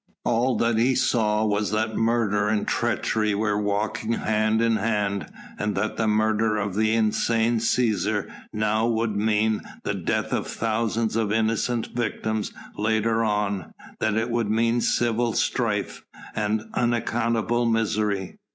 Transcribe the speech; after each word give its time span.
All 0.25 0.57
that 0.57 0.79
he 0.79 0.95
saw 0.95 1.45
was 1.45 1.69
that 1.69 1.95
murder 1.95 2.47
and 2.47 2.67
treachery 2.67 3.35
were 3.35 3.61
walking 3.61 4.13
hand 4.13 4.59
in 4.59 4.77
hand, 4.77 5.27
and 5.59 5.75
that 5.77 5.95
the 5.95 6.07
murder 6.07 6.57
of 6.57 6.73
the 6.73 6.95
insane 6.95 7.59
Cæsar 7.59 8.27
now 8.51 8.87
would 8.87 9.15
mean 9.15 9.61
the 9.83 9.93
death 9.93 10.33
of 10.33 10.47
thousands 10.47 11.15
of 11.15 11.31
innocent 11.31 11.89
victims 11.93 12.51
later 12.75 13.23
on, 13.23 13.75
that 13.99 14.15
it 14.15 14.31
would 14.31 14.49
mean 14.49 14.81
civil 14.81 15.33
strife, 15.33 16.03
and 16.35 16.67
uncountable 16.73 17.67
misery. 17.67 18.39